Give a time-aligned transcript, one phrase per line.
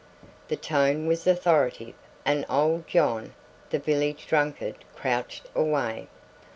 [0.47, 1.93] The tone was authoritative
[2.25, 3.35] and old John,
[3.69, 6.07] the village drunkard, crouched away.